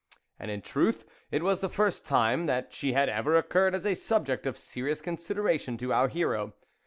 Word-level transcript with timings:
And, 0.39 0.49
in 0.49 0.63
truth, 0.63 1.05
it 1.29 1.43
was 1.43 1.59
the 1.59 1.69
first 1.69 2.07
time 2.07 2.47
that 2.47 2.73
she 2.73 2.93
had 2.93 3.07
ever 3.07 3.35
occurred 3.35 3.75
as 3.75 3.85
a 3.85 3.93
subject 3.93 4.47
of 4.47 4.57
serious 4.57 4.99
consideration 4.99 5.77
to 5.77 5.93
our 5.93 6.07
hero. 6.07 6.55